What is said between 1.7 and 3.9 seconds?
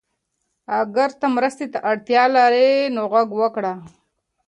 ته اړتیا لرې نو غږ وکړه.